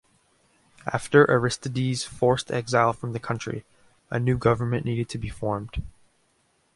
[0.91, 3.65] After Aristide's forced exile from the country,
[4.09, 5.83] a new government needed to be formed.